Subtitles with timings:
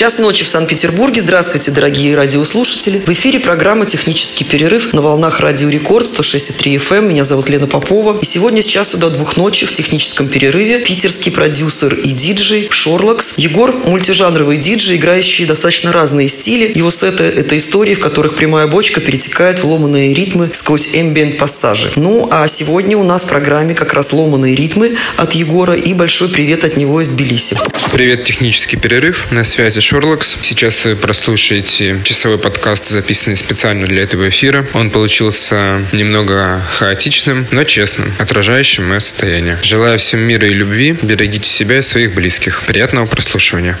[0.00, 1.20] Час ночи в Санкт-Петербурге.
[1.20, 3.02] Здравствуйте, дорогие радиослушатели.
[3.04, 6.96] В эфире программа «Технический перерыв» на волнах Радио Рекорд 106,3 FM.
[6.96, 7.08] Эм.
[7.10, 8.18] Меня зовут Лена Попова.
[8.18, 13.34] И сегодня с часу до двух ночи в техническом перерыве питерский продюсер и диджей Шорлакс.
[13.36, 16.72] Егор– мультижанровый диджей, играющий достаточно разные стили.
[16.74, 21.92] Его сеты– это истории, в которых прямая бочка перетекает в ломаные ритмы сквозь эмбиент пассажи.
[21.96, 26.30] Ну, а сегодня у нас в программе как раз ломаные ритмы от Егора и большой
[26.30, 27.58] привет от него из Тбилиси.
[27.92, 29.26] Привет, технический перерыв.
[29.30, 30.38] На связи Шорлокс.
[30.40, 34.64] Сейчас вы прослушаете часовой подкаст, записанный специально для этого эфира.
[34.72, 39.58] Он получился немного хаотичным, но честным, отражающим мое состояние.
[39.64, 42.62] Желаю всем мира и любви, берегите себя и своих близких.
[42.68, 43.80] Приятного прослушивания.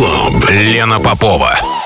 [0.00, 0.48] Club.
[0.48, 1.79] Лена Попова.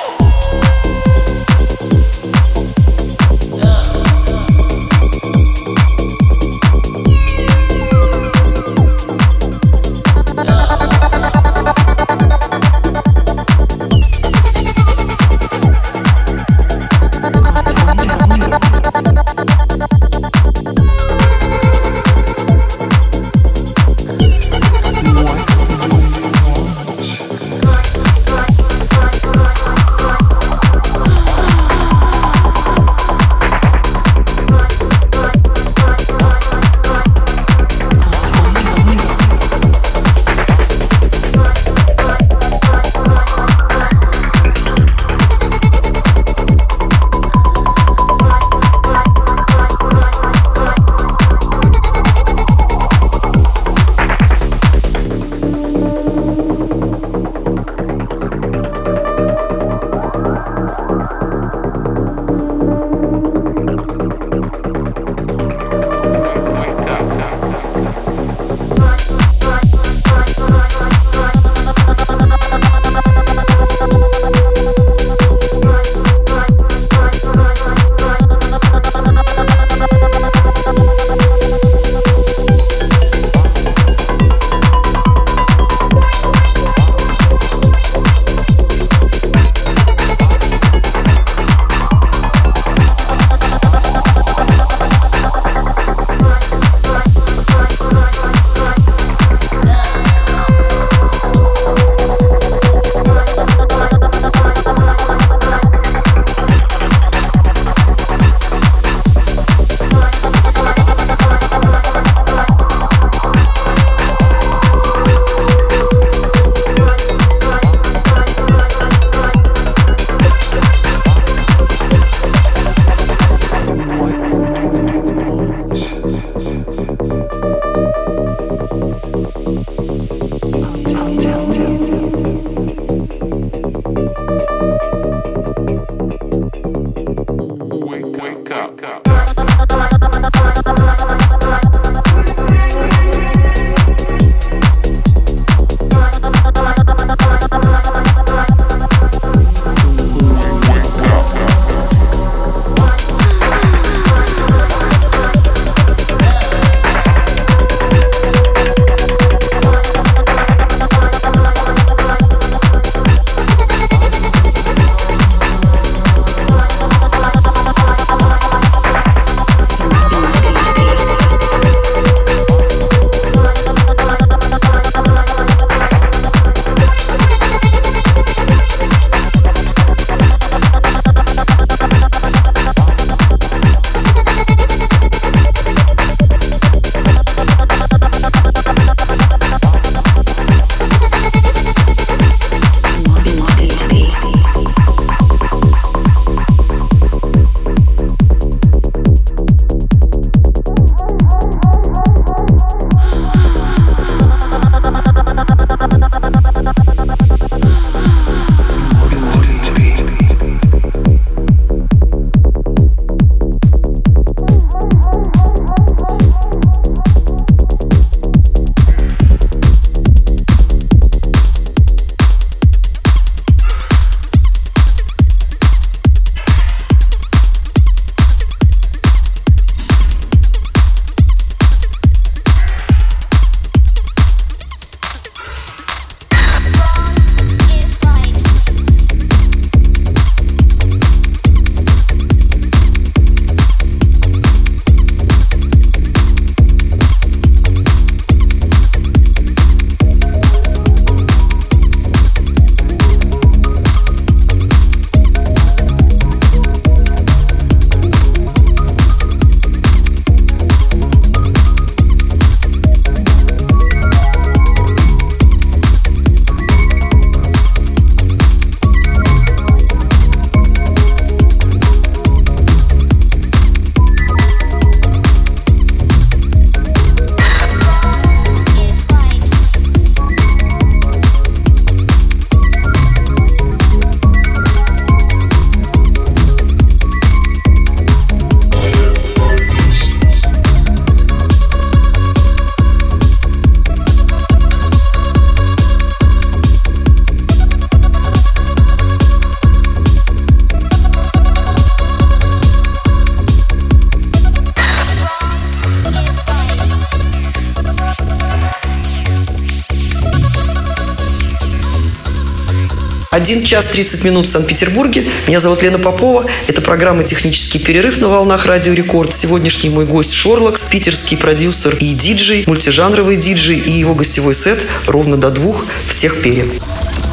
[313.45, 315.29] 1 час 30 минут в Санкт-Петербурге.
[315.47, 316.47] Меня зовут Лена Попова.
[316.67, 319.35] Это программа «Технический перерыв» на волнах Радио Рекорд.
[319.35, 325.37] Сегодняшний мой гость Шорлакс, питерский продюсер и диджей, мультижанровый диджей и его гостевой сет ровно
[325.37, 326.65] до двух в Техпере.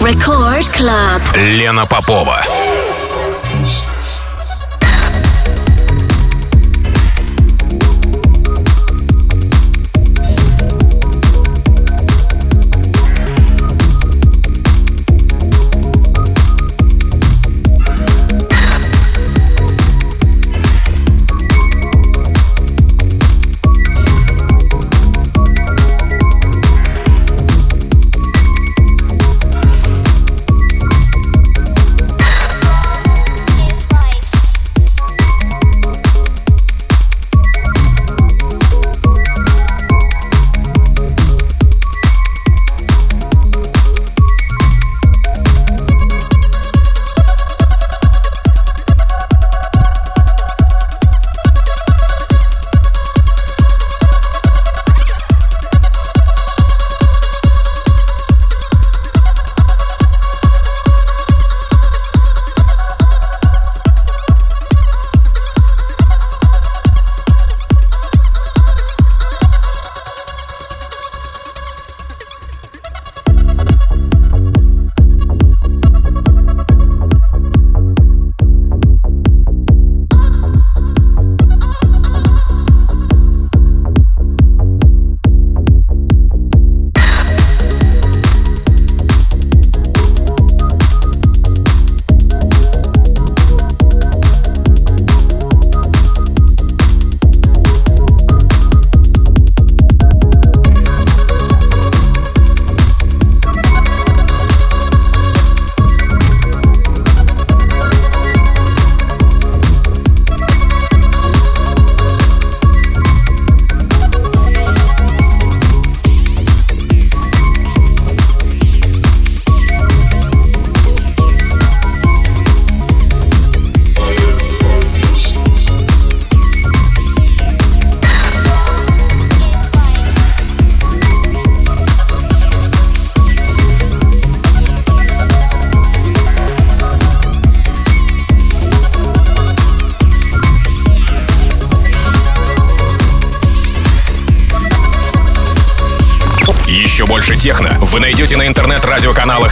[0.02, 1.38] Record Club.
[1.38, 2.44] Лена Попова.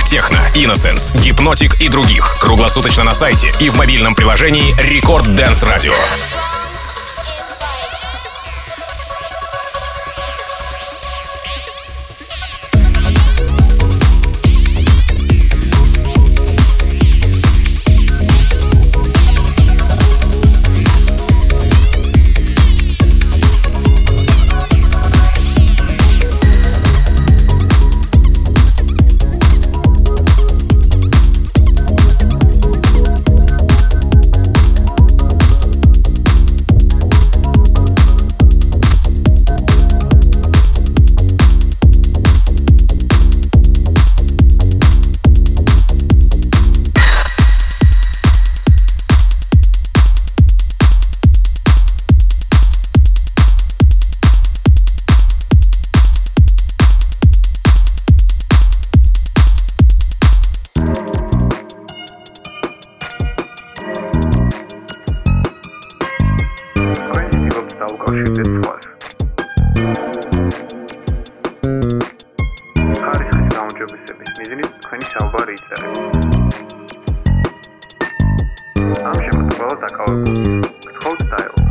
[0.05, 2.37] Техно, Innocence, Hypnotic и других.
[2.39, 5.93] Круглосуточно на сайте и в мобильном приложении Record Dance Radio.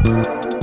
[0.08, 0.57] Thank you.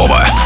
[0.00, 0.39] Попова.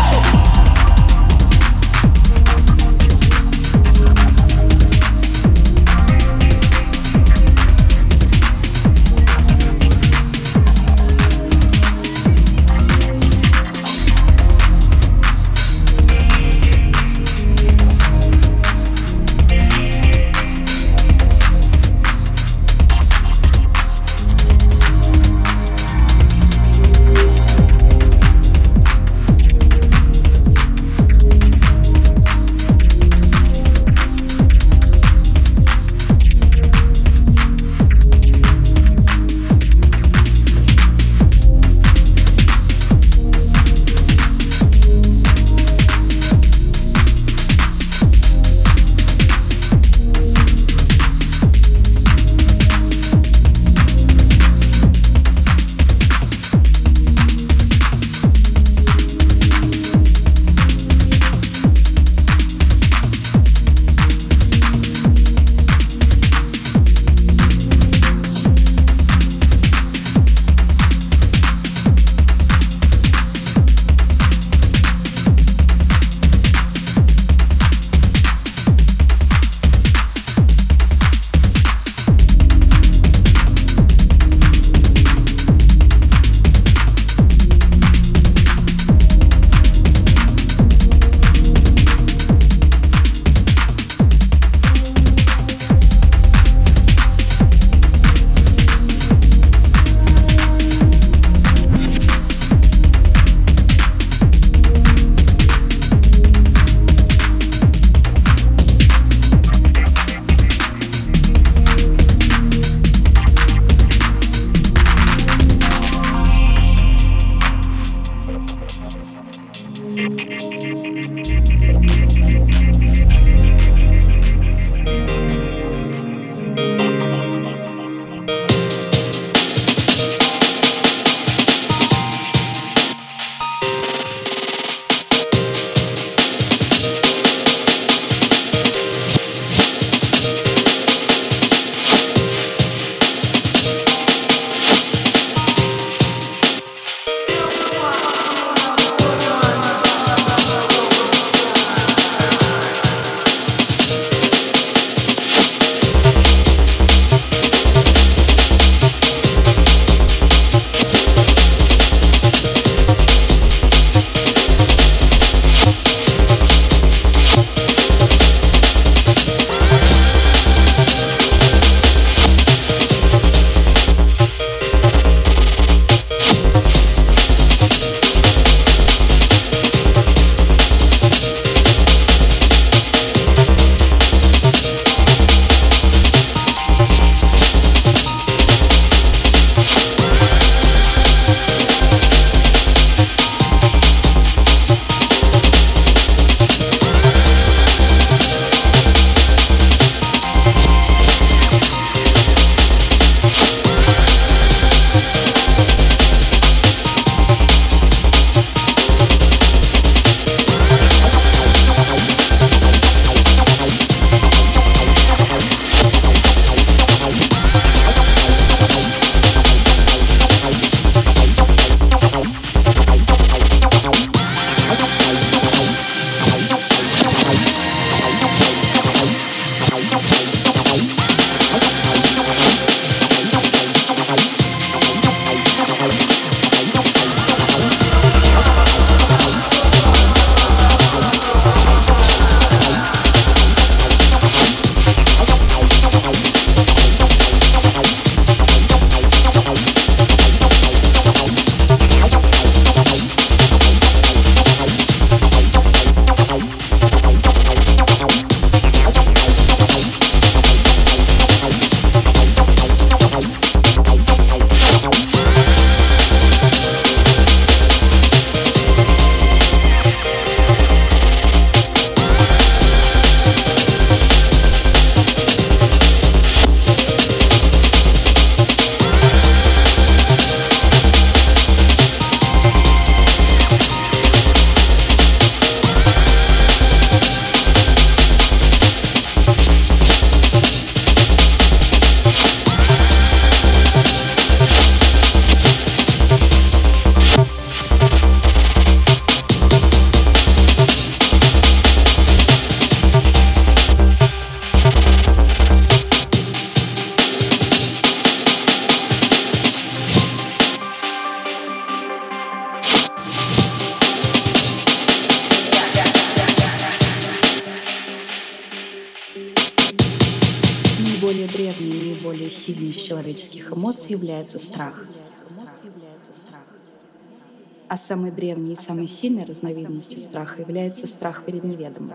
[327.68, 331.94] А самой древней и самой сильной разновидностью страха является страх перед неведомым.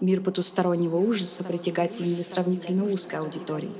[0.00, 3.72] Мир потустороннего ужаса притягателен для сравнительно узкой аудитории,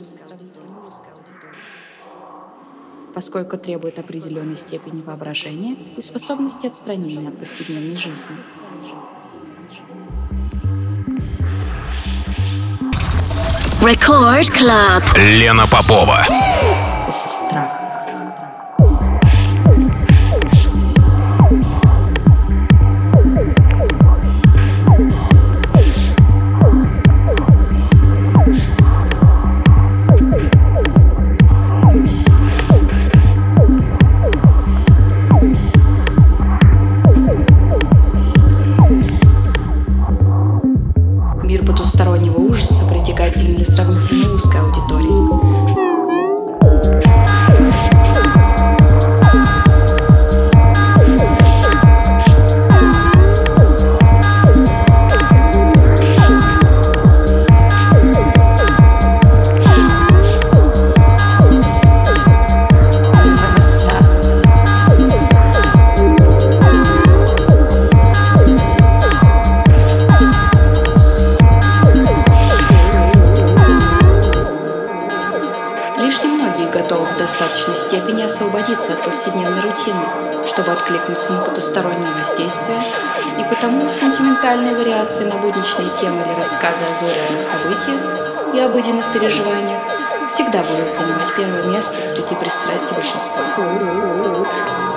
[3.15, 8.37] поскольку требует определенной степени воображения и способности отстранения от повседневной жизни.
[13.81, 15.17] Record Club.
[15.17, 16.27] Лена Попова.
[17.09, 17.88] Это страх.
[88.61, 89.81] Обыденных переживаниях
[90.29, 94.88] всегда будут занимать первое место среди пристрастий большинства.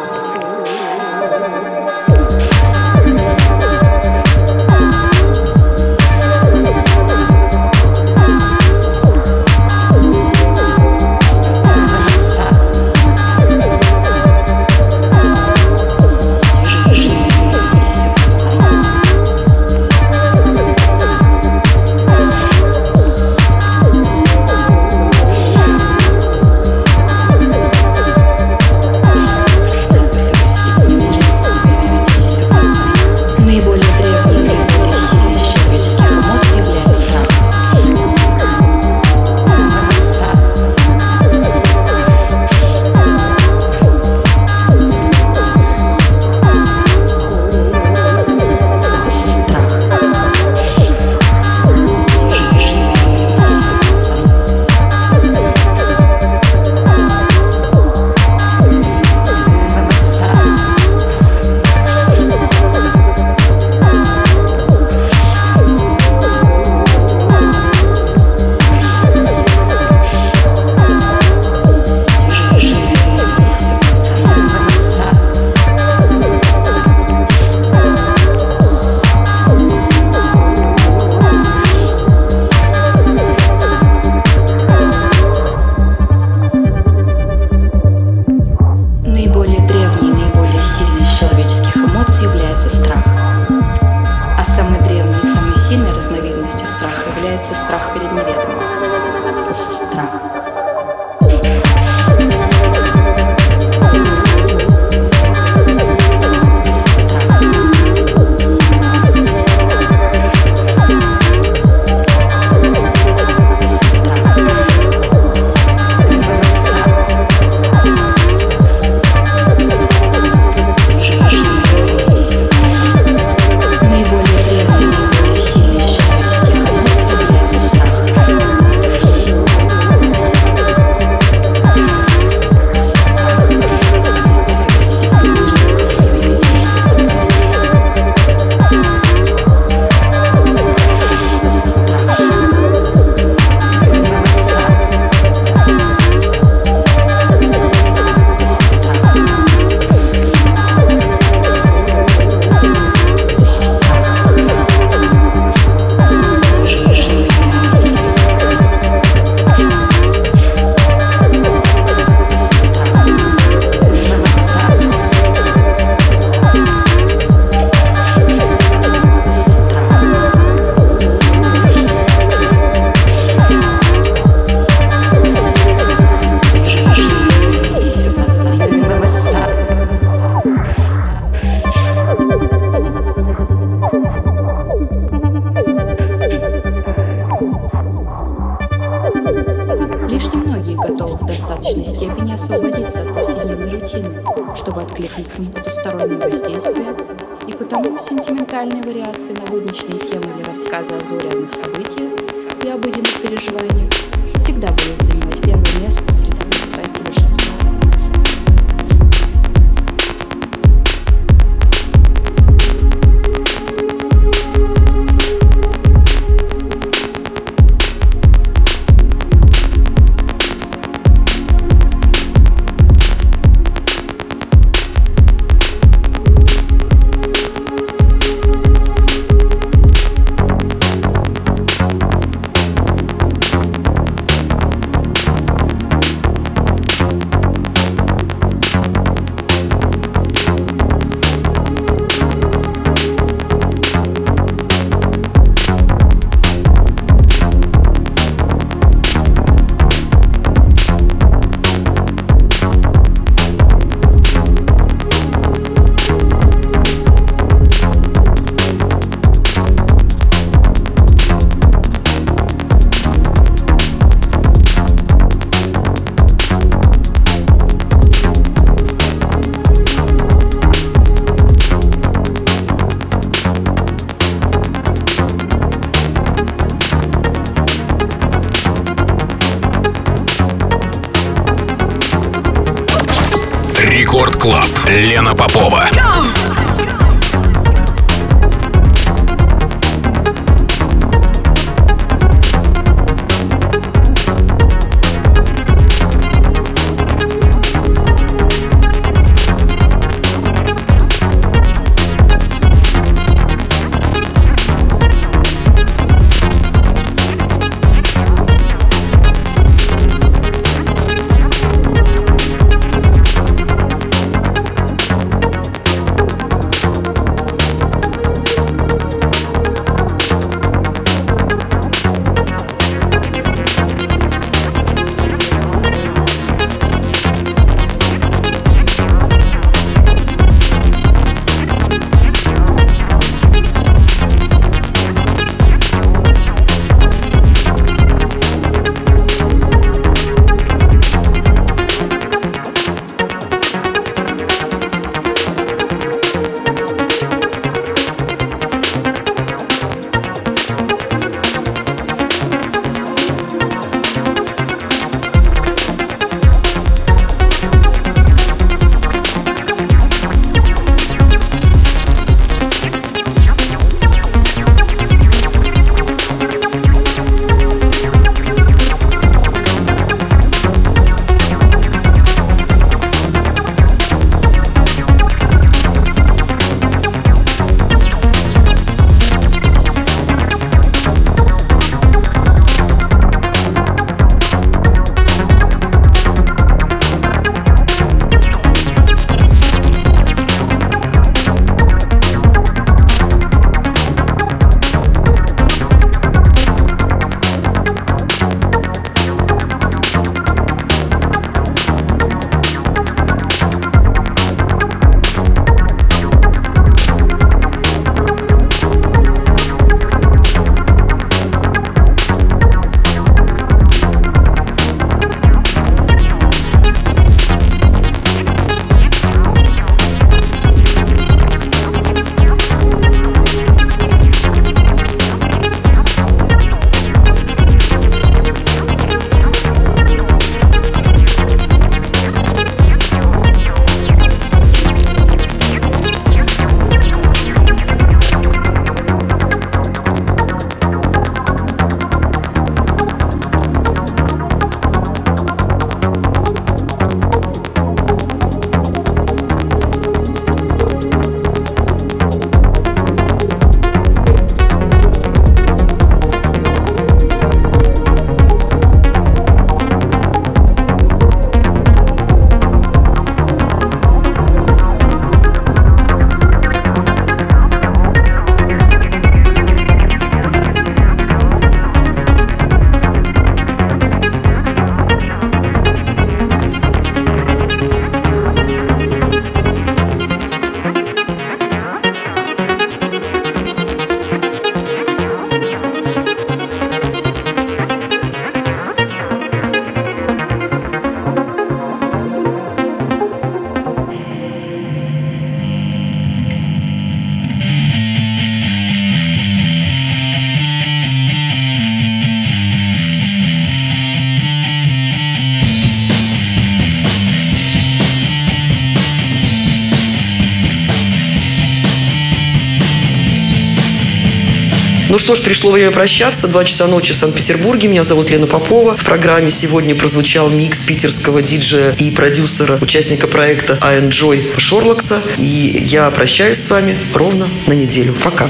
[515.42, 516.48] Что пришло время прощаться.
[516.48, 517.88] Два часа ночи в Санкт-Петербурге.
[517.88, 518.96] Меня зовут Лена Попова.
[518.96, 525.20] В программе сегодня прозвучал микс питерского диджея и продюсера, участника проекта I Enjoy Шорлокса.
[525.39, 528.16] И я прощаюсь с вами ровно на неделю.
[528.24, 528.50] Пока.